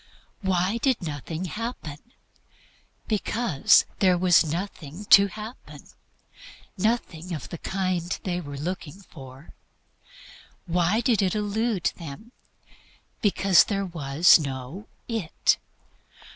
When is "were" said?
8.41-8.57